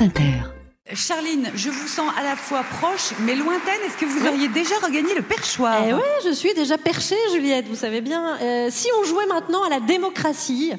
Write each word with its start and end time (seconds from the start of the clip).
France 0.00 0.08
Inter. 0.08 0.32
Charline, 0.94 1.50
je 1.54 1.68
vous 1.68 1.86
sens 1.86 2.10
à 2.18 2.22
la 2.22 2.34
fois 2.34 2.62
proche 2.62 3.12
mais 3.20 3.34
lointaine. 3.34 3.80
Est-ce 3.86 3.98
que 3.98 4.06
vous 4.06 4.26
auriez 4.26 4.48
déjà 4.48 4.74
regagné 4.82 5.14
le 5.14 5.20
perchoir? 5.20 5.84
Eh 5.86 5.92
ouais, 5.92 6.00
je 6.24 6.32
suis 6.32 6.54
déjà 6.54 6.78
perchée, 6.78 7.16
Juliette, 7.32 7.66
vous 7.68 7.76
savez 7.76 8.00
bien. 8.00 8.38
Euh, 8.40 8.68
si 8.70 8.88
on 8.98 9.04
jouait 9.04 9.26
maintenant 9.26 9.62
à 9.62 9.68
la 9.68 9.80
démocratie, 9.80 10.72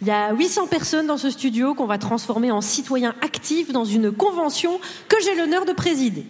il 0.00 0.06
y 0.06 0.10
a 0.10 0.32
800 0.32 0.68
personnes 0.68 1.06
dans 1.06 1.18
ce 1.18 1.28
studio 1.28 1.74
qu'on 1.74 1.86
va 1.86 1.98
transformer 1.98 2.52
en 2.52 2.60
citoyens 2.60 3.14
actifs 3.20 3.72
dans 3.72 3.84
une 3.84 4.12
convention 4.12 4.80
que 5.08 5.16
j'ai 5.22 5.34
l'honneur 5.34 5.64
de 5.64 5.72
présider. 5.72 6.24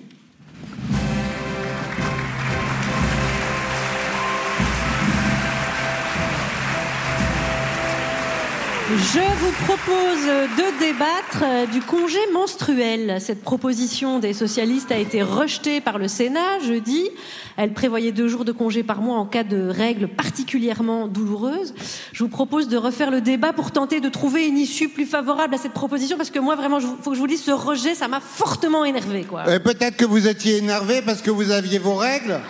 Je 8.91 9.19
vous 9.19 9.53
propose 9.67 10.25
de 10.57 10.79
débattre 10.81 11.43
euh, 11.43 11.67
du 11.67 11.83
congé 11.83 12.19
menstruel. 12.33 13.21
Cette 13.21 13.43
proposition 13.43 14.19
des 14.19 14.33
socialistes 14.33 14.91
a 14.91 14.97
été 14.97 15.23
rejetée 15.23 15.83
par 15.83 15.99
le 15.99 16.09
Sénat 16.09 16.59
jeudi. 16.67 17.11
Elle 17.59 17.75
prévoyait 17.75 18.13
deux 18.13 18.29
jours 18.29 18.47
de 18.47 18.53
congé 18.53 18.83
par 18.83 19.03
mois 19.03 19.19
en 19.19 19.27
cas 19.27 19.45
de 19.45 19.69
règles 19.69 20.09
particulièrement 20.09 21.07
douloureuses. 21.07 21.75
Je 22.15 22.25
vous 22.25 22.31
propose 22.31 22.69
de 22.69 22.79
refaire 22.79 23.11
le 23.11 23.21
débat 23.21 23.53
pour 23.53 23.73
tenter 23.73 24.01
de 24.01 24.09
trouver 24.09 24.47
une 24.47 24.57
issue 24.57 24.89
plus 24.89 25.05
favorable 25.05 25.55
à 25.55 25.59
cette 25.59 25.75
proposition 25.75 26.17
parce 26.17 26.31
que 26.31 26.39
moi, 26.39 26.57
vraiment, 26.57 26.79
il 26.79 26.87
faut 27.03 27.11
que 27.11 27.17
je 27.17 27.21
vous 27.21 27.27
dise, 27.27 27.43
ce 27.43 27.51
rejet, 27.51 27.95
ça 27.95 28.09
m'a 28.09 28.21
fortement 28.21 28.87
énervé. 28.87 29.25
Quoi. 29.25 29.45
Euh, 29.49 29.59
Peut-être 29.59 29.99
que 29.99 30.07
vous 30.07 30.27
étiez 30.29 30.57
énervé 30.57 31.03
parce 31.03 31.21
que 31.21 31.31
vous 31.31 31.51
aviez 31.51 31.79
vos 31.79 31.97
règles. 31.97 32.41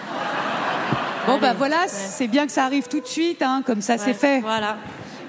Bon 1.26 1.38
bah 1.38 1.52
voilà, 1.52 1.88
c'est 1.88 2.28
bien 2.28 2.46
que 2.46 2.52
ça 2.52 2.64
arrive 2.64 2.86
tout 2.88 3.00
de 3.00 3.06
suite, 3.06 3.42
hein, 3.42 3.62
comme 3.66 3.82
ça 3.82 3.98
c'est 3.98 4.14
fait. 4.14 4.40
Voilà. 4.40 4.78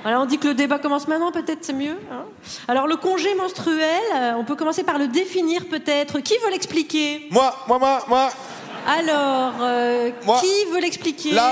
Alors 0.05 0.23
on 0.23 0.25
dit 0.25 0.37
que 0.37 0.47
le 0.47 0.53
débat 0.53 0.79
commence 0.79 1.07
maintenant, 1.07 1.31
peut-être 1.31 1.59
c'est 1.65 1.73
mieux. 1.73 1.97
hein. 2.11 2.23
Alors 2.67 2.87
le 2.87 2.95
congé 2.95 3.33
menstruel, 3.35 3.99
euh, 4.15 4.31
on 4.37 4.43
peut 4.45 4.55
commencer 4.55 4.83
par 4.83 4.97
le 4.97 5.07
définir 5.07 5.65
peut-être. 5.69 6.19
Qui 6.21 6.33
veut 6.43 6.51
l'expliquer? 6.51 7.27
Moi, 7.31 7.53
moi, 7.67 7.79
moi, 7.79 8.03
moi, 8.07 8.29
Alors, 8.87 9.53
euh, 9.61 10.09
Moi. 10.25 10.39
qui 10.39 10.71
veut 10.73 10.79
l'expliquer? 10.79 11.31
Là. 11.33 11.51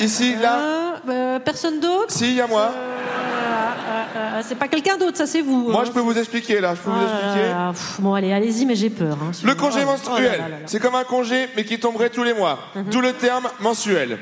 ici, 0.00 0.34
là, 0.42 0.58
euh, 1.08 1.38
Personne 1.38 1.78
d'autre? 1.78 2.10
Si, 2.12 2.28
il 2.30 2.34
y 2.34 2.40
a 2.40 2.46
moi. 2.48 2.72
Euh, 2.74 2.88
euh, 4.16 4.18
euh, 4.38 4.42
C'est 4.44 4.56
pas 4.56 4.66
quelqu'un 4.68 4.96
d'autre, 4.96 5.16
ça 5.16 5.26
c'est 5.26 5.40
vous. 5.40 5.68
Moi, 5.70 5.82
hein. 5.82 5.84
je 5.86 5.92
peux 5.92 6.00
vous 6.00 6.18
expliquer, 6.18 6.60
là, 6.60 6.74
je 6.74 6.80
peux 6.80 6.90
Oh 6.92 6.98
vous 6.98 7.04
expliquer. 7.04 7.48
là, 7.48 7.70
pff, 7.72 8.00
bon 8.00 8.14
allez, 8.14 8.32
allez-y, 8.32 8.66
mais 8.66 8.74
j'ai 8.74 8.90
peur. 8.90 9.16
hein, 9.22 9.30
Le 9.44 9.54
congé 9.54 9.78
Oh, 9.82 9.84
oh 9.86 9.90
menstruel, 9.92 10.38
là. 10.40 10.56
c'est 10.66 10.80
comme 10.80 10.96
un 10.96 11.04
congé, 11.04 11.48
mais 11.56 11.64
qui 11.64 11.78
tomberait 11.78 12.10
tous 12.10 12.24
les 12.24 12.34
mois. 12.34 12.58
Mhm. 12.74 12.84
D'où 12.90 13.00
le 13.00 13.12
terme 13.12 13.48
mensuel. 13.60 14.18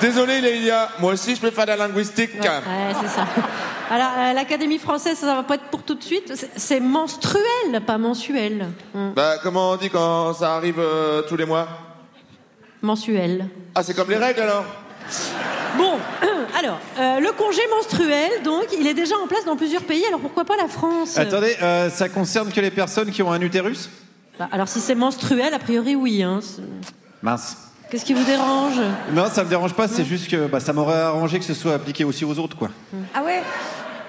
Désolé, 0.00 0.40
Lélia, 0.40 0.88
moi 1.00 1.12
aussi, 1.12 1.34
je 1.34 1.40
peux 1.40 1.50
faire 1.50 1.64
de 1.64 1.70
la 1.70 1.76
linguistique. 1.76 2.30
Ouais, 2.40 2.94
c'est 3.02 3.08
ça. 3.08 3.26
Alors, 3.90 4.10
euh, 4.18 4.32
l'Académie 4.34 4.78
française, 4.78 5.16
ça 5.18 5.34
va 5.34 5.42
pas 5.42 5.54
être 5.54 5.64
pour 5.70 5.82
tout 5.82 5.94
de 5.94 6.02
suite. 6.04 6.32
C'est- 6.34 6.50
C'est 6.56 6.80
menstruel, 6.80 7.80
pas 7.86 7.98
mensuel. 7.98 8.66
Hum, 8.94 9.12
Bah, 9.14 9.36
comment 9.42 9.70
on 9.72 9.76
dit 9.76 9.88
quand 9.90 10.34
ça 10.34 10.54
arrive 10.56 10.78
euh, 10.78 11.22
tous 11.22 11.36
les 11.36 11.46
mois? 11.46 11.66
Mensuel. 12.82 13.48
Ah, 13.74 13.82
c'est 13.82 13.94
comme 13.94 14.10
les 14.10 14.16
règles, 14.16 14.40
alors 14.40 14.64
Bon, 15.78 15.94
alors, 16.58 16.78
euh, 16.98 17.18
le 17.20 17.32
congé 17.32 17.62
menstruel, 17.74 18.42
donc, 18.44 18.66
il 18.78 18.86
est 18.86 18.94
déjà 18.94 19.16
en 19.16 19.26
place 19.26 19.44
dans 19.46 19.56
plusieurs 19.56 19.82
pays, 19.82 20.04
alors 20.06 20.20
pourquoi 20.20 20.44
pas 20.44 20.56
la 20.56 20.68
France? 20.68 21.16
Attendez, 21.16 21.56
euh, 21.62 21.88
ça 21.90 22.08
concerne 22.10 22.52
que 22.52 22.60
les 22.60 22.70
personnes 22.70 23.10
qui 23.10 23.22
ont 23.22 23.32
un 23.32 23.40
utérus? 23.40 23.88
Bah, 24.38 24.48
Alors, 24.52 24.68
si 24.68 24.80
c'est 24.80 24.94
menstruel, 24.94 25.54
a 25.54 25.58
priori, 25.58 25.96
oui. 25.96 26.22
hein. 26.22 26.40
C'est- 26.42 26.62
Mince. 27.22 27.56
Qu'est-ce 27.90 28.04
qui 28.04 28.12
vous 28.12 28.24
dérange? 28.24 28.80
Non, 29.14 29.26
ça 29.32 29.44
me 29.44 29.48
dérange 29.48 29.72
pas, 29.72 29.88
c'est 29.88 30.04
juste 30.04 30.28
que 30.30 30.46
bah, 30.46 30.60
ça 30.60 30.72
m'aurait 30.74 31.00
arrangé 31.00 31.38
que 31.38 31.44
ce 31.44 31.54
soit 31.54 31.72
appliqué 31.74 32.04
aussi 32.04 32.24
aux 32.24 32.38
autres, 32.38 32.56
quoi. 32.56 32.68
Ah 33.14 33.22
ouais? 33.24 33.42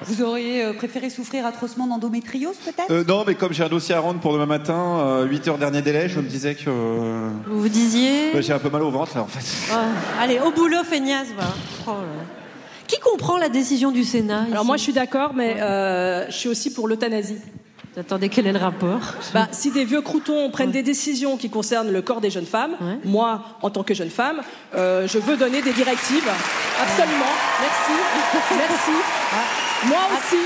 Vous 0.04 0.22
auriez 0.22 0.64
euh, 0.64 0.74
préféré 0.74 1.10
souffrir 1.10 1.46
atrocement 1.46 1.86
d'endométriose 1.88 2.56
peut-être? 2.58 2.90
Euh, 2.92 3.04
non, 3.06 3.24
mais 3.26 3.36
comme 3.36 3.54
j'ai 3.54 3.64
un 3.64 3.70
dossier 3.70 3.96
à 3.96 4.00
rendre 4.00 4.20
pour 4.20 4.34
demain 4.34 4.46
matin, 4.46 5.24
8 5.30 5.48
heures 5.48 5.58
dernier 5.58 5.82
délai, 5.82 6.10
je 6.10 6.20
me 6.20 6.28
disais 6.28 6.56
que 6.56 6.64
euh, 6.70 7.30
Vous 7.48 7.62
vous 7.62 7.70
disiez? 7.70 8.32
bah, 8.34 8.42
j'ai 8.42 8.54
un 8.54 8.60
peu 8.60 8.70
mal 8.70 8.82
au 8.84 8.92
ventre, 8.92 9.16
là, 9.16 9.24
en 9.24 9.28
fait. 9.28 9.46
Oh, 9.74 9.76
Allez, 10.22 10.40
au 10.40 10.52
boulot, 10.52 10.84
feignasse, 10.84 11.28
va. 11.38 11.44
Oh 11.88 11.92
là 11.92 11.96
là. 12.02 12.24
Qui 12.88 13.00
comprend 13.00 13.38
la 13.38 13.50
décision 13.50 13.92
du 13.92 14.04
Sénat 14.04 14.46
Alors 14.48 14.58
ici? 14.64 14.66
moi 14.68 14.78
je 14.78 14.82
suis 14.82 14.94
d'accord, 14.94 15.34
mais 15.36 15.62
euh, 15.62 16.26
je 16.28 16.34
suis 16.36 16.50
aussi 16.50 16.74
pour 16.74 16.88
l'euthanasie. 16.88 17.38
Attendez, 18.00 18.30
quel 18.30 18.48
est 18.48 18.54
le 18.54 18.60
rapport 18.60 19.00
Bah, 19.34 19.48
si 19.52 19.72
des 19.72 19.84
vieux 19.84 20.02
croutons 20.02 20.50
prennent 20.52 20.72
des 20.72 20.84
décisions 20.84 21.36
qui 21.38 21.50
concernent 21.50 21.92
le 21.92 22.02
corps 22.02 22.22
des 22.22 22.30
jeunes 22.30 22.46
femmes, 22.46 22.76
Ouais. 22.80 22.98
moi, 23.04 23.42
en 23.62 23.70
tant 23.70 23.84
que 23.84 23.94
jeune 23.94 24.10
femme, 24.10 24.42
euh, 24.76 25.08
je 25.08 25.18
veux 25.18 25.36
donner 25.36 25.62
des 25.62 25.74
directives. 25.74 26.30
Absolument. 26.82 27.34
Merci. 27.62 27.92
Merci. 28.58 28.92
Moi 29.88 30.00
aussi, 30.14 30.44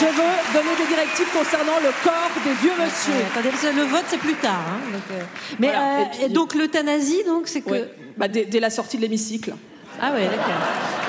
je 0.00 0.04
veux 0.06 0.60
donner 0.60 0.74
des 0.76 0.86
directives 0.86 1.28
concernant 1.32 1.78
le 1.82 1.90
corps 2.04 2.30
des 2.44 2.52
vieux 2.54 2.72
monsieur. 2.84 3.12
Ouais, 3.12 3.26
attendez, 3.32 3.48
parce 3.50 3.62
que 3.62 3.76
le 3.76 3.82
vote, 3.84 4.04
c'est 4.08 4.18
plus 4.18 4.34
tard. 4.34 4.60
hein, 4.68 4.92
donc, 4.92 5.02
euh, 5.12 5.22
Mais 5.60 5.68
Voilà, 5.68 5.80
euh, 5.98 6.02
et 6.02 6.06
puis- 6.10 6.24
et 6.24 6.28
donc, 6.28 6.54
l'euthanasie, 6.54 7.22
donc, 7.26 7.46
c'est 7.48 7.60
que... 7.62 7.70
Ouais. 7.70 7.94
Bah, 8.16 8.28
dès, 8.28 8.44
dès 8.44 8.58
la 8.60 8.70
sortie 8.70 8.96
de 8.96 9.02
l'hémicycle. 9.02 9.54
Ah 10.00 10.12
ouais, 10.12 10.24
d'accord. 10.26 10.62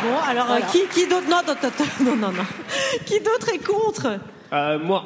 Bon, 0.04 0.30
alors, 0.30 0.46
euh, 0.46 0.48
Voilà. 0.60 0.66
qui, 0.68 0.82
qui 0.94 1.08
d'autre 1.08 1.28
non, 1.30 1.38
non, 1.48 1.54
non, 1.56 2.06
non, 2.06 2.16
non, 2.16 2.32
non. 2.34 2.44
Qui 3.06 3.20
d'autre 3.22 3.50
est 3.54 3.66
contre? 3.66 4.20
Euh, 4.52 4.78
moi. 4.80 5.04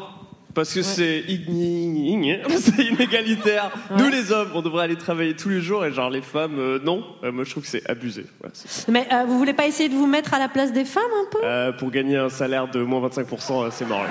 Parce 0.58 0.74
que 0.74 0.82
c'est 0.82 1.20
igni- 1.28 2.40
c'est 2.60 2.84
inégalitaire. 2.84 3.70
Nous 3.96 4.10
les 4.10 4.32
hommes, 4.32 4.50
on 4.56 4.64
devrait 4.64 4.86
aller 4.86 4.96
travailler 4.96 5.36
tous 5.36 5.50
les 5.50 5.62
jours 5.62 5.86
et 5.86 5.94
genre 5.94 6.10
les 6.10 6.24
femmes, 6.24 6.58
euh, 6.58 6.80
non. 6.84 7.04
Euh, 7.24 7.32
moi 7.32 7.44
je 7.44 7.52
trouve 7.52 7.62
que 7.62 7.70
c'est 7.70 7.88
abusé. 7.88 8.26
C'est- 8.54 8.88
Mais 8.88 9.08
euh, 9.14 9.26
vous 9.28 9.38
voulez 9.38 9.54
pas 9.54 9.68
essayer 9.68 9.88
de 9.88 9.94
vous 9.94 10.08
mettre 10.08 10.34
à 10.34 10.40
la 10.40 10.50
place 10.50 10.74
des 10.74 10.84
femmes 10.84 11.04
un 11.04 11.30
peu? 11.32 11.38
Euh, 11.44 11.72
pour 11.74 11.92
gagner 11.92 12.18
un 12.18 12.30
salaire 12.30 12.68
de 12.68 12.82
moins 12.82 13.08
25%, 13.08 13.66
euh, 13.66 13.70
c'est 13.72 13.86
mort. 13.86 14.04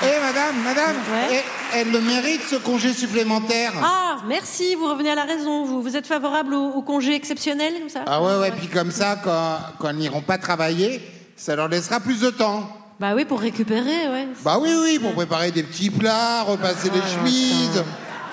Eh 0.00 0.20
madame, 0.22 0.62
madame, 0.62 0.96
Ouais. 1.12 1.42
eh, 1.42 1.78
elle 1.78 1.90
le 1.90 2.00
mérite 2.00 2.42
ce 2.48 2.54
congé 2.54 2.92
supplémentaire. 2.92 3.72
Ah, 3.82 4.18
merci, 4.28 4.76
vous 4.76 4.88
revenez 4.88 5.10
à 5.10 5.16
la 5.16 5.24
raison. 5.24 5.64
Vous, 5.64 5.82
vous 5.82 5.96
êtes 5.96 6.06
favorable 6.06 6.54
au, 6.54 6.68
au 6.68 6.82
congé 6.82 7.16
exceptionnel, 7.16 7.74
comme 7.80 7.88
ça? 7.88 8.04
Ah 8.06 8.22
ouais, 8.22 8.38
ouais, 8.38 8.52
puis 8.52 8.68
comme 8.68 8.92
ça, 8.92 9.18
quand, 9.24 9.58
quand 9.80 9.90
ils 9.90 9.96
n'iront 9.96 10.20
pas 10.20 10.38
travailler, 10.38 11.00
ça 11.34 11.56
leur 11.56 11.66
laissera 11.66 11.98
plus 11.98 12.20
de 12.20 12.30
temps. 12.30 12.70
Bah 13.00 13.12
oui, 13.14 13.24
pour 13.24 13.40
récupérer, 13.40 14.08
ouais. 14.08 14.26
Bah 14.44 14.58
oui, 14.60 14.70
oui, 14.82 14.98
pour 14.98 15.12
préparer 15.14 15.52
des 15.52 15.62
petits 15.62 15.90
plats, 15.90 16.42
repasser 16.42 16.90
les 16.90 17.00
chemises, 17.02 17.84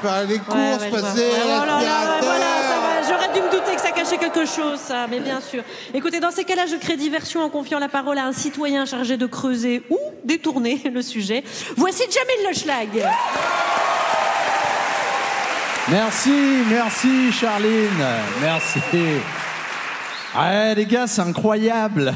faire 0.02 0.24
les 0.28 0.36
Ouais, 0.36 0.40
courses, 0.40 0.82
ouais, 0.84 0.90
passer 0.90 1.20
Ouais, 1.20 1.36
oh 1.44 1.48
là 1.48 1.66
là, 1.66 1.78
ouais, 1.78 1.84
l'aspirateur. 1.86 2.24
voilà, 2.24 2.46
ça 2.68 2.76
va. 2.82 3.08
J'aurais 3.08 3.34
dû 3.34 3.42
me 3.46 3.52
douter 3.52 3.76
que 3.76 3.82
ça 3.82 3.92
cachait 3.92 4.18
quelque 4.18 4.46
chose, 4.48 4.80
ça, 4.80 5.06
mais 5.08 5.20
bien 5.20 5.40
sûr. 5.40 5.62
Écoutez, 5.94 6.20
dans 6.20 6.32
ces 6.32 6.44
cas-là, 6.46 6.66
je 6.66 6.78
crée 6.78 6.96
diversion 6.98 7.42
en 7.44 7.50
confiant 7.50 7.78
la 7.78 7.90
parole 7.90 8.18
à 8.18 8.26
un 8.26 8.34
citoyen 8.34 8.86
chargé 8.88 9.18
de 9.18 9.28
creuser 9.28 9.84
ou 9.92 10.00
détourner 10.24 10.82
le 10.92 11.04
sujet. 11.04 11.44
Voici 11.78 12.02
Jamil 12.12 12.48
Le 12.50 12.56
Schlag. 12.56 13.08
Merci, 15.92 16.34
merci 16.68 17.32
Charline, 17.32 18.04
merci. 18.42 18.80
Ouais, 20.36 20.74
les 20.74 20.86
gars, 20.88 21.06
c'est 21.06 21.22
incroyable. 21.22 22.12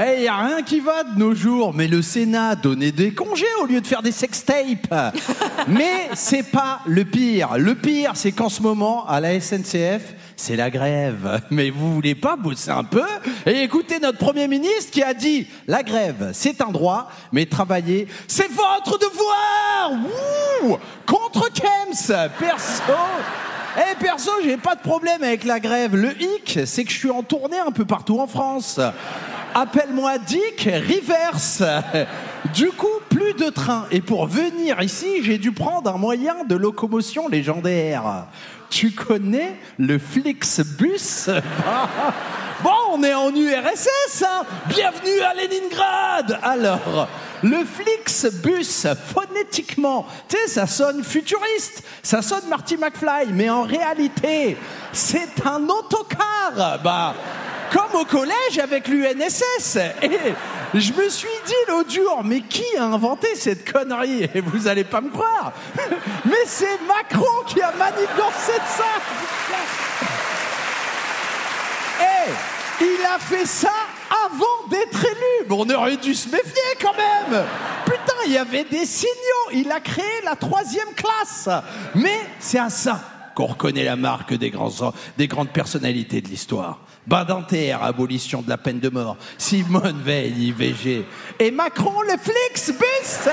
Il 0.00 0.20
n'y 0.20 0.28
a 0.28 0.36
rien 0.36 0.62
qui 0.62 0.78
va 0.78 1.02
de 1.02 1.18
nos 1.18 1.34
jours, 1.34 1.74
mais 1.74 1.88
le 1.88 2.02
Sénat 2.02 2.54
donnait 2.54 2.92
des 2.92 3.12
congés 3.12 3.46
au 3.60 3.66
lieu 3.66 3.80
de 3.80 3.86
faire 3.86 4.00
des 4.00 4.12
sextapes. 4.12 4.94
mais 5.68 6.08
c'est 6.14 6.44
pas 6.44 6.80
le 6.86 7.04
pire. 7.04 7.58
Le 7.58 7.74
pire, 7.74 8.12
c'est 8.14 8.30
qu'en 8.30 8.48
ce 8.48 8.62
moment, 8.62 9.04
à 9.08 9.18
la 9.18 9.40
SNCF, 9.40 10.14
c'est 10.36 10.54
la 10.54 10.70
grève. 10.70 11.40
Mais 11.50 11.70
vous 11.70 11.92
voulez 11.92 12.14
pas 12.14 12.36
bosser 12.36 12.70
un 12.70 12.84
peu 12.84 13.02
Et 13.44 13.62
écoutez 13.62 13.98
notre 13.98 14.18
Premier 14.18 14.46
ministre 14.46 14.92
qui 14.92 15.02
a 15.02 15.14
dit 15.14 15.48
la 15.66 15.82
grève, 15.82 16.30
c'est 16.32 16.60
un 16.60 16.70
droit, 16.70 17.10
mais 17.32 17.46
travailler, 17.46 18.06
c'est 18.28 18.48
votre 18.52 18.98
devoir 18.98 19.90
Wouh 20.62 20.78
Contre 21.06 21.50
Kems 21.52 22.28
Perso 22.38 22.82
eh 23.76 23.94
perso, 24.02 24.32
j'ai 24.42 24.56
pas 24.56 24.74
de 24.74 24.80
problème 24.80 25.22
avec 25.22 25.44
la 25.44 25.60
grève. 25.60 25.94
Le 25.94 26.10
hic, 26.20 26.58
c'est 26.64 26.82
que 26.82 26.90
je 26.90 26.98
suis 26.98 27.10
en 27.10 27.22
tournée 27.22 27.58
un 27.58 27.70
peu 27.70 27.84
partout 27.84 28.18
en 28.18 28.26
France. 28.26 28.80
Appelle-moi 29.54 30.18
Dick 30.18 30.68
Rivers. 30.72 32.06
Du 32.54 32.68
coup, 32.70 32.86
plus 33.08 33.34
de 33.34 33.50
train. 33.50 33.86
Et 33.90 34.00
pour 34.00 34.26
venir 34.26 34.80
ici, 34.82 35.22
j'ai 35.22 35.38
dû 35.38 35.52
prendre 35.52 35.90
un 35.90 35.98
moyen 35.98 36.44
de 36.44 36.54
locomotion 36.54 37.28
légendaire. 37.28 38.26
Tu 38.70 38.90
connais 38.90 39.56
le 39.78 39.98
Flixbus? 39.98 41.30
Bon, 42.60 42.70
on 42.90 43.02
est 43.04 43.14
en 43.14 43.32
URSS, 43.32 44.24
hein 44.24 44.42
Bienvenue 44.66 45.20
à 45.20 45.32
Leningrad 45.32 46.40
Alors, 46.42 47.08
le 47.44 47.64
Flixbus, 47.64 48.88
phonétiquement, 49.14 50.04
tu 50.28 50.36
sais, 50.36 50.48
ça 50.48 50.66
sonne 50.66 51.04
futuriste, 51.04 51.84
ça 52.02 52.20
sonne 52.20 52.48
Marty 52.50 52.76
McFly, 52.76 53.32
mais 53.32 53.48
en 53.48 53.62
réalité, 53.62 54.56
c'est 54.92 55.46
un 55.46 55.62
autocar 55.68 56.80
Bah, 56.82 57.14
comme 57.70 58.00
au 58.00 58.04
collège 58.04 58.58
avec 58.62 58.88
l'UNSS 58.88 59.76
Et 60.02 60.10
je 60.74 60.92
me 60.92 61.08
suis 61.08 61.28
dit 61.46 61.52
l'autre 61.68 61.90
jour, 61.90 62.22
mais 62.24 62.40
qui 62.40 62.64
a 62.76 62.84
inventé 62.84 63.34
cette 63.34 63.70
connerie? 63.70 64.28
Et 64.34 64.40
vous 64.40 64.66
allez 64.68 64.84
pas 64.84 65.00
me 65.00 65.10
croire 65.10 65.52
Mais 66.24 66.44
c'est 66.46 66.78
Macron 66.86 67.44
qui 67.46 67.60
a 67.60 67.72
manigancé 67.72 68.52
ça 68.66 68.84
Eh, 72.00 72.84
il 72.84 73.06
a 73.06 73.18
fait 73.18 73.46
ça 73.46 73.72
avant 74.26 74.68
d'être 74.70 75.04
élu. 75.04 75.50
On 75.50 75.68
aurait 75.70 75.96
dû 75.96 76.14
se 76.14 76.28
méfier 76.28 76.76
quand 76.80 76.94
même. 76.94 77.44
Putain, 77.84 78.14
il 78.26 78.32
y 78.32 78.38
avait 78.38 78.64
des 78.64 78.86
signaux. 78.86 79.10
Il 79.52 79.70
a 79.70 79.80
créé 79.80 80.04
la 80.24 80.36
troisième 80.36 80.92
classe. 80.94 81.48
Mais 81.94 82.20
c'est 82.38 82.58
à 82.58 82.70
ça 82.70 83.00
qu'on 83.34 83.46
reconnaît 83.46 83.84
la 83.84 83.96
marque 83.96 84.34
des 84.34 84.50
grandes 84.50 85.50
personnalités 85.50 86.20
de 86.20 86.28
l'histoire. 86.28 86.80
Badinter, 87.08 87.72
abolition 87.80 88.42
de 88.42 88.50
la 88.50 88.58
peine 88.58 88.80
de 88.80 88.90
mort. 88.90 89.16
Simone 89.38 90.00
Veil, 90.04 90.48
IVG. 90.48 91.04
Et 91.40 91.50
Macron, 91.50 92.02
le 92.02 92.16
Flixbus 92.18 93.30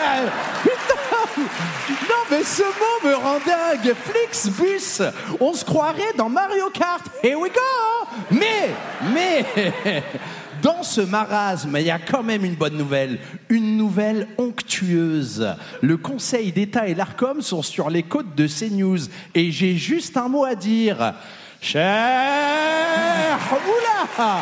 Putain 0.64 1.44
Non, 1.84 2.24
mais 2.32 2.44
ce 2.44 2.64
mot 2.64 3.10
me 3.10 3.16
rend 3.16 3.40
dingue 3.46 3.94
Flixbus 3.94 5.04
On 5.42 5.54
se 5.54 5.66
croirait 5.66 6.14
dans 6.18 6.30
Mario 6.30 6.70
Kart. 6.74 7.06
Here 7.22 7.38
we 7.38 7.52
go 7.52 8.08
Mais, 8.32 8.70
mais... 9.14 10.04
Dans 10.62 10.82
ce 10.82 11.02
marasme, 11.02 11.78
il 11.80 11.86
y 11.86 11.92
a 11.92 12.00
quand 12.00 12.24
même 12.24 12.44
une 12.44 12.56
bonne 12.56 12.76
nouvelle, 12.76 13.20
une 13.50 13.78
nouvelle 13.78 14.28
onctueuse. 14.40 15.56
Le 15.82 15.98
Conseil 15.98 16.52
d'État 16.52 16.88
et 16.88 16.96
l'ARCOM 16.96 17.42
sont 17.42 17.62
sur 17.62 17.92
les 17.92 18.02
côtes 18.02 18.34
de 18.36 18.48
CNews 18.48 18.98
et 19.36 19.52
j'ai 19.52 19.76
juste 19.76 20.18
un 20.18 20.28
mot 20.28 20.44
à 20.44 20.56
dire. 20.56 21.14
Cher 21.62 23.38
Oula 23.52 24.34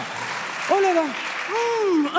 Oh 0.71 0.80
là 0.81 0.94
là 0.94 1.04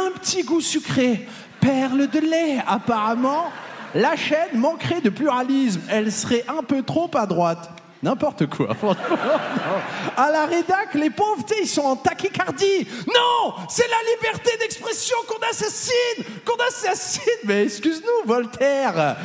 Un 0.07 0.11
petit 0.19 0.43
goût 0.43 0.61
sucré. 0.61 1.27
Perle 1.61 2.09
de 2.09 2.21
lait, 2.21 2.59
apparemment. 2.67 3.51
La 3.95 4.17
chaîne 4.17 4.59
manquerait 4.59 5.01
de 5.01 5.11
pluralisme. 5.11 5.81
Elle 5.89 6.11
serait 6.13 6.45
un 6.49 6.63
peu 6.63 6.83
trop 6.83 7.11
à 7.15 7.27
droite. 7.27 7.71
N'importe 8.05 8.47
quoi. 8.47 8.77
À 10.17 10.31
la 10.31 10.45
rédac, 10.45 10.93
les 10.95 11.09
pauvres, 11.09 11.45
ils 11.63 11.67
sont 11.67 11.83
en 11.83 11.97
tachycardie. 11.97 12.87
Non 13.07 13.55
C'est 13.71 13.89
la 13.89 13.97
liberté 14.15 14.51
d'expression 14.61 15.17
qu'on 15.27 15.41
assassine 15.51 16.25
Qu'on 16.45 16.63
assassine 16.69 17.23
Mais 17.45 17.65
excuse-nous, 17.65 18.29
Voltaire. 18.29 19.17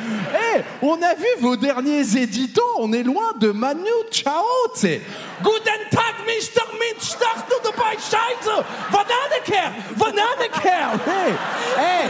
On 0.82 1.02
a 1.02 1.14
vu 1.16 1.28
vos 1.40 1.56
derniers 1.56 2.18
éditos, 2.18 2.62
on 2.78 2.94
est 2.94 3.04
loin 3.04 3.34
de 3.40 3.52
Manu 3.52 3.90
Chao, 4.12 4.44
tu 4.74 4.80
sais. 4.82 5.02
Guten 5.42 5.90
Tag, 5.92 6.16
Mr. 6.26 6.66
Minch, 6.78 7.18
du 7.18 7.56
dabei 7.64 7.98
Scheiße. 7.98 8.64
Hey, 11.78 12.10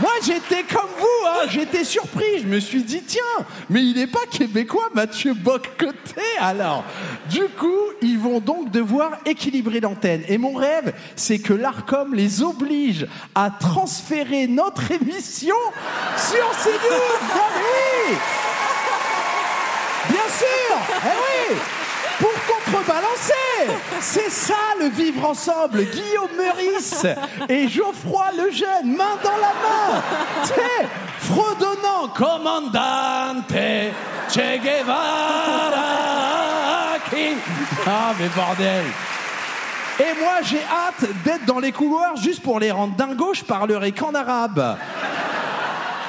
moi 0.00 0.12
j'étais 0.24 0.62
comme 0.62 0.88
vous, 0.98 1.26
hein, 1.26 1.46
j'étais 1.50 1.84
surpris. 1.84 2.40
Je 2.42 2.46
me 2.46 2.60
suis 2.60 2.82
dit, 2.82 3.02
tiens, 3.02 3.22
mais 3.68 3.82
il 3.82 3.96
n'est 3.96 4.06
pas 4.06 4.26
québécois, 4.30 4.88
Mathieu 4.94 5.34
Bock-Côté. 5.34 6.22
Alors, 6.40 6.84
du 7.30 7.44
coup, 7.48 7.92
ils 8.00 8.18
vont 8.18 8.40
donc 8.40 8.70
devoir 8.70 9.18
équilibrer 9.26 9.80
l'antenne. 9.80 10.22
Et 10.28 10.38
mon 10.38 10.54
rêve, 10.54 10.94
c'est 11.16 11.38
que 11.38 11.52
l'ARCOM 11.52 12.14
les 12.14 12.42
oblige 12.42 13.06
à 13.34 13.50
transférer 13.50 14.46
notre 14.46 14.90
émission 14.90 15.56
sur 16.16 16.50
CNews. 16.62 17.81
Oui 18.08 18.16
Bien 20.08 20.28
sûr 20.38 20.76
Eh 21.04 21.52
oui 21.52 21.56
Pour 22.18 22.32
contrebalancer 22.46 23.80
C'est 24.00 24.30
ça 24.30 24.54
le 24.80 24.88
vivre 24.88 25.28
ensemble. 25.28 25.84
Guillaume 25.84 26.30
Meurice 26.36 27.06
et 27.48 27.68
Geoffroy 27.68 28.26
Lejeune, 28.36 28.96
main 28.96 29.16
dans 29.22 29.36
la 29.36 29.52
main. 29.62 30.02
Fredonnant 31.18 32.08
Commandante. 32.14 33.52
Che 34.28 34.58
Guevara 34.58 36.02
Ah 37.86 38.12
mais 38.18 38.28
bordel. 38.28 38.84
Et 40.00 40.18
moi, 40.18 40.40
j'ai 40.42 40.62
hâte 40.62 41.08
d'être 41.24 41.44
dans 41.44 41.58
les 41.58 41.70
couloirs 41.70 42.16
juste 42.16 42.42
pour 42.42 42.58
les 42.58 42.70
rendre 42.70 42.94
dingos, 42.96 43.34
je 43.34 43.44
parlerai 43.44 43.92
qu'en 43.92 44.14
arabe. 44.14 44.76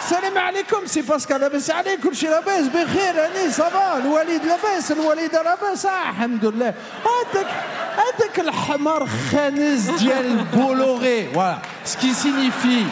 السلام 0.06 0.38
عليكم 0.38 0.86
سي 0.86 1.02
باسكال 1.02 1.42
لاباس 1.42 1.72
عليك 1.72 2.00
كل 2.00 2.16
شيء 2.16 2.30
لاباس 2.30 2.68
بخير 2.68 3.26
هاني 3.26 3.52
صافا 3.52 3.98
الوالد 3.98 4.46
لاباس 4.46 4.92
الوالده 4.92 5.42
لاباس 5.44 5.86
آه 5.86 6.10
الحمد 6.10 6.46
لله. 6.46 6.74
هذاك 7.06 7.48
هذاك 7.98 8.40
الحمار 8.40 9.08
خانز 9.32 9.90
ديال 9.90 10.44
بولوغي 10.54 11.34
فوالا 11.34 11.58
سكي 11.86 12.14
سينيفي 12.14 12.84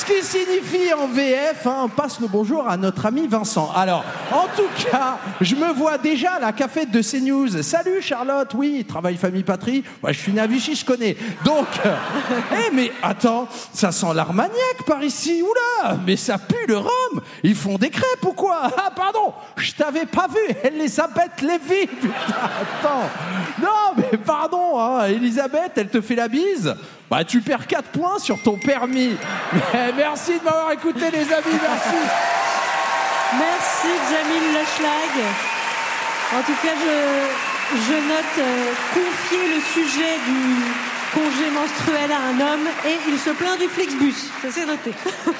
ce 0.00 0.04
qui 0.06 0.24
signifie 0.24 0.94
en 0.94 1.08
VF, 1.08 1.66
hein, 1.66 1.82
on 1.84 1.88
passe 1.88 2.20
le 2.20 2.26
bonjour 2.26 2.66
à 2.66 2.78
notre 2.78 3.04
ami 3.04 3.26
Vincent. 3.26 3.70
Alors, 3.76 4.02
en 4.32 4.46
tout 4.56 4.68
cas, 4.90 5.18
je 5.42 5.54
me 5.54 5.74
vois 5.74 5.98
déjà 5.98 6.32
à 6.32 6.40
la 6.40 6.52
cafette 6.52 6.90
de 6.90 7.02
CNews. 7.02 7.62
Salut 7.62 8.00
Charlotte, 8.00 8.48
oui, 8.54 8.86
travail 8.88 9.18
famille 9.18 9.42
patrie. 9.42 9.84
Moi, 10.02 10.12
je 10.12 10.20
suis 10.20 10.32
né 10.32 10.40
à 10.40 10.46
Vichy, 10.46 10.74
je 10.74 10.86
connais. 10.86 11.18
Donc, 11.44 11.66
euh, 11.84 11.94
eh 12.52 12.74
mais 12.74 12.90
attends, 13.02 13.46
ça 13.74 13.92
sent 13.92 14.06
l'armagnac 14.14 14.84
par 14.86 15.02
ici. 15.02 15.42
Oula, 15.42 15.98
mais 16.06 16.16
ça 16.16 16.38
pue 16.38 16.66
le 16.66 16.78
rhum. 16.78 17.20
Ils 17.42 17.54
font 17.54 17.76
des 17.76 17.90
crêpes 17.90 18.24
ou 18.24 18.32
quoi? 18.32 18.70
Ah 18.78 18.92
pardon, 18.96 19.34
je 19.56 19.72
t'avais 19.72 20.06
pas 20.06 20.28
vu. 20.28 20.54
Elisabeth 20.64 21.42
Lévy. 21.42 21.86
Putain, 21.86 22.14
attends. 22.62 23.10
Non, 23.60 23.92
mais 23.98 24.16
pardon, 24.16 24.78
hein, 24.78 25.06
Elisabeth, 25.08 25.72
elle 25.76 25.90
te 25.90 26.00
fait 26.00 26.14
la 26.14 26.28
bise? 26.28 26.74
Bah, 27.10 27.24
tu 27.24 27.40
perds 27.40 27.66
4 27.66 27.90
points 27.90 28.20
sur 28.20 28.40
ton 28.40 28.56
permis. 28.56 29.16
Merci 29.96 30.38
de 30.38 30.44
m'avoir 30.44 30.70
écouté, 30.70 31.10
les 31.10 31.32
amis. 31.32 31.58
Merci. 31.60 31.96
Merci 33.32 33.88
Jamil 34.10 34.54
Lachlag. 34.54 35.24
En 36.36 36.42
tout 36.42 36.54
cas, 36.62 36.74
je, 36.78 37.80
je 37.80 37.94
note 37.94 38.38
euh, 38.38 38.72
confier 38.94 39.48
le 39.54 39.60
sujet 39.60 40.18
du 40.24 40.89
congé 41.12 41.50
menstruel 41.50 42.10
à 42.12 42.28
un 42.28 42.40
homme 42.40 42.66
et 42.86 42.96
il 43.10 43.18
se 43.18 43.30
plaint 43.30 43.58
du 43.58 43.66
Flixbus. 43.66 44.12
Ça 44.42 44.48
c'est 44.50 44.66
noté. 44.66 44.92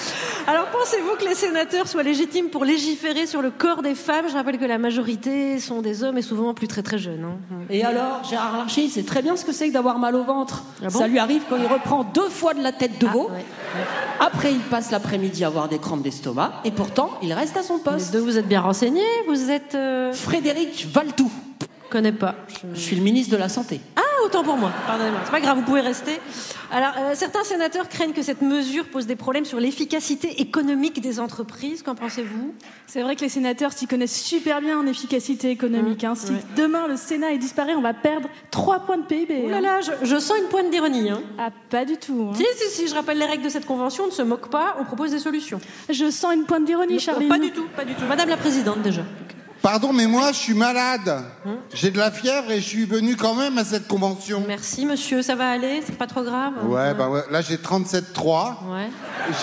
Alors 0.46 0.66
pensez-vous 0.66 1.16
que 1.18 1.24
les 1.24 1.34
sénateurs 1.34 1.86
soient 1.86 2.02
légitimes 2.02 2.48
pour 2.48 2.64
légiférer 2.64 3.26
sur 3.26 3.42
le 3.42 3.50
corps 3.50 3.82
des 3.82 3.94
femmes? 3.94 4.26
Je 4.28 4.34
rappelle 4.34 4.58
que 4.58 4.64
la 4.64 4.78
majorité 4.78 5.58
sont 5.60 5.80
des 5.82 6.02
hommes 6.02 6.18
et 6.18 6.22
souvent 6.22 6.54
plus 6.54 6.66
très 6.68 6.82
très 6.82 6.98
jeunes. 6.98 7.24
hein. 7.24 7.56
Et 7.70 7.84
alors, 7.84 8.22
Gérard 8.28 8.56
Larcher, 8.56 8.82
il 8.82 8.90
sait 8.90 9.02
très 9.04 9.22
bien 9.22 9.36
ce 9.36 9.44
que 9.44 9.52
c'est 9.52 9.68
que 9.68 9.72
d'avoir 9.74 9.98
mal 9.98 10.16
au 10.16 10.24
ventre. 10.24 10.64
Ah 10.82 10.88
bon? 10.88 10.98
Ça 10.98 11.06
lui 11.06 11.18
arrive 11.18 11.42
quand 11.48 11.56
il 11.56 11.66
reprend 11.66 12.04
deux 12.04 12.28
fois 12.28 12.54
de 12.54 12.62
la 12.62 12.72
tête 12.72 12.98
de 12.98 13.06
veau. 13.06 13.28
Ah, 13.30 13.34
ouais. 13.34 13.44
Après, 14.18 14.52
il 14.52 14.58
passe 14.60 14.90
l'après-midi 14.90 15.44
à 15.44 15.46
avoir 15.48 15.68
des 15.68 15.78
crampes 15.78 16.02
d'estomac. 16.02 16.52
Et 16.64 16.70
pourtant, 16.72 17.10
il 17.22 17.32
reste 17.32 17.56
à 17.56 17.62
son 17.62 17.78
poste. 17.78 18.12
deux, 18.12 18.18
vous 18.20 18.36
êtes 18.38 18.48
bien 18.48 18.60
renseignés 18.60 19.02
Vous 19.28 19.50
êtes... 19.50 19.74
euh, 19.76 20.12
Frédéric 20.12 20.86
Valtou. 20.92 21.30
Je 21.60 21.90
connais 21.90 22.12
pas. 22.12 22.34
Je- 22.48 22.74
Je 22.74 22.80
suis 22.80 22.96
le 22.96 23.02
ministre 23.02 23.32
de 23.32 23.36
la 23.38 23.48
Santé. 23.48 23.80
Ah, 23.96 23.99
autant 24.30 24.44
pour 24.44 24.56
moi. 24.56 24.70
Pardonnez-moi. 24.86 25.20
C'est 25.24 25.30
pas 25.30 25.40
grave, 25.40 25.58
vous 25.58 25.64
pouvez 25.64 25.80
rester. 25.80 26.20
Alors, 26.72 26.92
euh, 26.98 27.14
certains 27.14 27.42
sénateurs 27.42 27.88
craignent 27.88 28.12
que 28.12 28.22
cette 28.22 28.42
mesure 28.42 28.86
pose 28.86 29.06
des 29.06 29.16
problèmes 29.16 29.44
sur 29.44 29.58
l'efficacité 29.58 30.40
économique 30.40 31.00
des 31.00 31.18
entreprises. 31.18 31.82
Qu'en 31.82 31.96
pensez-vous? 31.96 32.54
C'est 32.86 33.02
vrai 33.02 33.16
que 33.16 33.22
les 33.22 33.28
sénateurs 33.28 33.72
s'y 33.72 33.86
connaissent 33.88 34.20
super 34.22 34.60
bien 34.60 34.78
en 34.78 34.86
efficacité 34.86 35.50
économique. 35.50 36.04
hein. 36.04 36.14
Si 36.14 36.30
ouais. 36.30 36.38
demain 36.56 36.86
le 36.86 36.96
Sénat 36.96 37.32
est 37.32 37.38
disparaît, 37.38 37.74
on 37.74 37.80
va 37.82 37.92
perdre 37.94 38.28
3 38.52 38.80
points 38.80 38.98
de 38.98 39.02
PIB. 39.04 39.42
Oh 39.46 39.48
là 39.50 39.56
hein. 39.56 39.60
là, 39.60 39.80
je, 39.80 39.90
je 40.06 40.16
sens 40.18 40.38
une 40.38 40.48
pointe 40.48 40.70
d'ironie. 40.70 41.10
Hein. 41.10 41.22
Ah, 41.38 41.50
pas 41.68 41.84
du 41.84 41.96
tout. 41.96 42.28
hein. 42.30 42.34
Si, 42.36 42.44
si, 42.56 42.70
si, 42.70 42.88
je 42.88 42.94
rappelle 42.94 43.18
les 43.18 43.26
règles 43.26 43.42
de 43.44 43.48
cette 43.48 43.66
convention, 43.66 44.04
on 44.04 44.08
ne 44.08 44.12
se 44.12 44.22
moque 44.22 44.48
pas, 44.48 44.76
on 44.80 44.84
propose 44.84 45.10
des 45.10 45.18
solutions. 45.18 45.60
Je 45.88 46.08
sens 46.10 46.34
une 46.34 46.44
pointe 46.44 46.64
d'ironie, 46.64 47.00
Charline. 47.00 47.28
Pas 47.28 47.38
du 47.38 47.50
tout, 47.50 47.66
pas 47.76 47.84
du 47.84 47.94
tout. 47.94 48.04
Madame 48.08 48.28
la 48.28 48.36
Présidente, 48.36 48.80
déjà. 48.82 49.02
Pardon, 49.62 49.92
mais 49.92 50.06
moi, 50.06 50.32
je 50.32 50.38
suis 50.38 50.54
malade. 50.54 51.22
J'ai 51.74 51.90
de 51.90 51.98
la 51.98 52.10
fièvre 52.10 52.50
et 52.50 52.60
je 52.60 52.66
suis 52.66 52.86
venu 52.86 53.14
quand 53.16 53.34
même 53.34 53.58
à 53.58 53.64
cette 53.64 53.86
convention. 53.88 54.42
Merci, 54.46 54.86
monsieur, 54.86 55.20
ça 55.20 55.34
va 55.34 55.50
aller? 55.50 55.82
C'est 55.84 55.98
pas 55.98 56.06
trop 56.06 56.22
grave? 56.22 56.54
Ouais, 56.66 56.94
bah 56.94 57.10
ouais. 57.10 57.22
Là, 57.30 57.42
j'ai 57.42 57.56
37,3. 57.56 58.54
Ouais. 58.72 58.88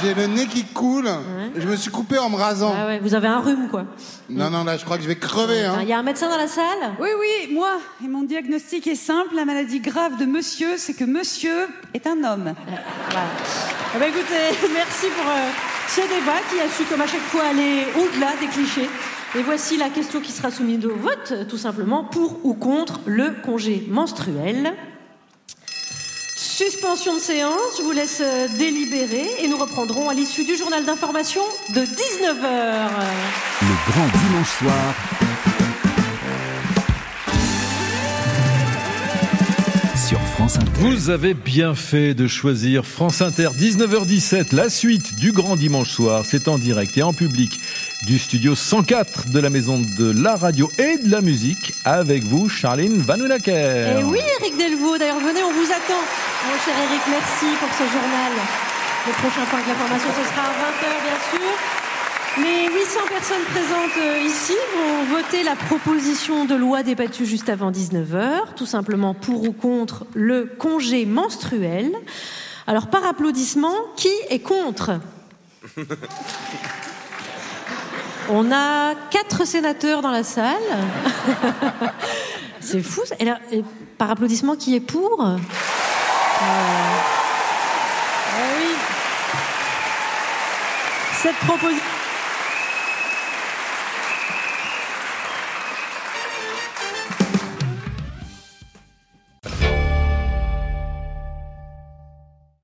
J'ai 0.02 0.16
le 0.16 0.26
nez 0.26 0.48
qui 0.48 0.64
coule. 0.66 1.08
Je 1.56 1.68
me 1.68 1.76
suis 1.76 1.92
coupé 1.92 2.18
en 2.18 2.30
me 2.32 2.36
rasant. 2.36 2.74
Ah 2.76 2.88
ouais, 2.88 3.00
vous 3.00 3.14
avez 3.14 3.28
un 3.28 3.40
rhume, 3.40 3.68
quoi. 3.70 3.86
Non, 4.30 4.50
non, 4.50 4.64
là, 4.64 4.78
je 4.78 4.86
crois 4.86 4.98
que 4.98 5.04
je 5.04 5.08
vais 5.08 5.18
crever. 5.18 5.66
Hein. 5.66 5.80
Il 5.84 5.88
y 5.88 5.94
a 5.94 6.00
un 6.00 6.04
médecin 6.04 6.30
dans 6.30 6.38
la 6.38 6.48
salle? 6.48 6.96
Oui, 7.00 7.10
oui, 7.20 7.54
moi. 7.54 7.74
Et 8.04 8.08
mon 8.08 8.24
diagnostic 8.24 8.88
est 8.88 8.96
simple. 8.96 9.36
La 9.36 9.46
maladie 9.46 9.80
grave 9.80 10.18
de 10.20 10.26
monsieur, 10.26 10.78
c'est 10.78 10.94
que 10.94 11.04
monsieur 11.06 11.68
est 11.94 12.08
un 12.08 12.24
homme. 12.24 12.56
Voilà. 12.66 13.26
Eh 13.96 14.00
ben, 14.00 14.10
écoutez, 14.10 14.68
merci 14.74 15.08
pour 15.16 15.30
euh, 15.30 15.50
ce 15.90 16.02
débat 16.02 16.40
qui 16.50 16.60
a 16.60 16.70
su, 16.76 16.84
comme 16.90 17.02
à 17.02 17.08
chaque 17.08 17.22
fois, 17.22 17.44
aller 17.52 17.84
au-delà 17.96 18.32
des 18.42 18.48
clichés. 18.48 18.90
Et 19.36 19.42
voici 19.42 19.78
la 19.78 19.90
question 19.90 20.22
qui 20.22 20.32
sera 20.32 20.52
soumise 20.52 20.86
au 20.86 20.96
vote, 20.96 21.48
tout 21.50 21.58
simplement, 21.58 22.04
pour 22.04 22.46
ou 22.46 22.54
contre 22.54 23.02
le 23.06 23.36
congé 23.44 23.86
menstruel. 23.90 24.74
Suspension 26.36 27.14
de 27.14 27.20
séance, 27.20 27.78
je 27.78 27.84
vous 27.84 27.92
laisse 27.92 28.22
euh, 28.22 28.48
délibérer 28.58 29.28
et 29.44 29.48
nous 29.48 29.58
reprendrons 29.58 30.10
à 30.10 30.14
l'issue 30.14 30.44
du 30.44 30.56
journal 30.56 30.84
d'information 30.86 31.44
de 31.76 31.82
19h. 31.82 32.90
Le 33.62 33.92
grand 33.92 34.08
dimanche 34.08 34.58
soir. 34.58 35.27
France 40.48 40.60
Inter. 40.60 40.80
Vous 40.80 41.10
avez 41.10 41.34
bien 41.34 41.76
fait 41.76 42.14
de 42.14 42.26
choisir 42.26 42.86
France 42.86 43.22
Inter 43.22 43.50
19h17, 43.50 44.56
la 44.56 44.70
suite 44.70 45.16
du 45.16 45.34
grand 45.34 45.58
dimanche 45.58 45.90
soir. 45.90 46.24
C'est 46.24 46.48
en 46.48 46.58
direct 46.58 46.98
et 46.98 47.04
en 47.04 47.12
public 47.12 47.60
du 48.04 48.18
studio 48.18 48.56
104 48.56 49.30
de 49.30 49.40
la 49.42 49.50
maison 49.50 49.78
de 49.78 50.10
la 50.10 50.36
radio 50.36 50.72
et 50.78 51.00
de 51.00 51.12
la 51.12 51.20
musique 51.20 51.74
avec 51.84 52.24
vous, 52.24 52.48
Charline 52.48 52.98
Vanhoenacker. 53.02 54.00
Et 54.00 54.04
oui, 54.06 54.20
Eric 54.40 54.58
Delvaux, 54.58 54.98
d'ailleurs, 54.98 55.20
venez, 55.20 55.44
on 55.44 55.52
vous 55.52 55.70
attend. 55.70 56.00
Mon 56.48 56.58
cher 56.64 56.76
Eric, 56.80 57.02
merci 57.10 57.54
pour 57.60 57.70
ce 57.74 57.84
journal. 57.92 58.32
Le 59.06 59.14
prochain 59.14 59.46
point 59.50 59.60
de 59.60 59.68
l'information, 59.68 60.10
ce 60.16 60.30
sera 60.30 60.44
à 60.44 60.54
20h, 60.54 60.88
bien 61.04 61.40
sûr. 61.40 61.87
Les 62.40 62.68
800 62.72 63.00
personnes 63.10 63.44
présentes 63.46 63.98
euh, 64.00 64.20
ici 64.20 64.54
vont 64.76 65.04
voter 65.18 65.42
la 65.42 65.56
proposition 65.56 66.46
de 66.46 66.54
loi 66.54 66.84
débattue 66.84 67.26
juste 67.26 67.50
avant 67.50 67.72
19h, 67.72 68.54
tout 68.56 68.68
simplement 68.68 69.16
pour 69.16 69.44
ou 69.44 69.52
contre 69.52 70.06
le 70.14 70.46
congé 70.46 71.06
menstruel. 71.08 71.92
Alors 72.68 72.88
par 72.88 73.06
applaudissement, 73.06 73.74
qui 73.96 74.12
est 74.30 74.40
contre? 74.40 75.00
On 78.30 78.52
a 78.52 78.94
quatre 79.10 79.48
sénateurs 79.48 80.02
dans 80.02 80.12
la 80.12 80.24
salle. 80.24 80.56
C'est 82.60 82.82
fou. 82.82 83.02
Et 83.20 83.26
là, 83.26 83.40
et 83.52 83.64
par 83.98 84.12
applaudissement, 84.12 84.56
qui 84.56 84.76
est 84.76 84.82
pour? 84.82 85.26
Euh, 85.26 85.38
eh 88.36 88.60
oui. 88.60 88.76
Cette 91.14 91.38
proposition. 91.38 91.97